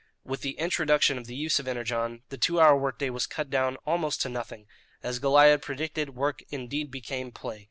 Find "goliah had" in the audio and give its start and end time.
5.19-5.61